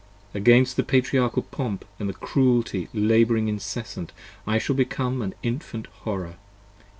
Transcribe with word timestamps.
Against 0.33 0.77
the 0.77 0.83
Patriarchal 0.83 1.43
pomp 1.43 1.85
and 1.99 2.19
cruelty 2.19 2.87
labouring 2.91 3.47
incessant 3.47 4.13
5 4.45 4.55
I 4.55 4.57
shall 4.57 4.75
become 4.75 5.21
an 5.21 5.35
Infant 5.43 5.85
horror. 6.01 6.37